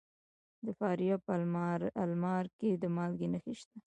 د 0.65 0.67
فاریاب 0.79 1.21
په 1.27 1.33
المار 2.11 2.45
کې 2.57 2.69
د 2.81 2.83
مالګې 2.95 3.27
نښې 3.33 3.53
شته. 3.59 3.77